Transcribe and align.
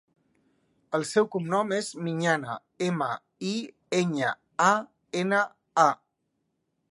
El 0.97 1.03
seu 1.09 1.27
cognom 1.35 1.73
és 1.77 1.89
Miñana: 2.07 2.55
ema, 2.87 3.11
i, 3.51 3.53
enya, 4.01 4.33
a, 4.69 4.71
ena, 5.25 5.45
a. 5.89 5.89